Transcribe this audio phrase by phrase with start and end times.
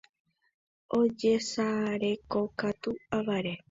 [0.99, 3.53] Ojesarekokatu aváre.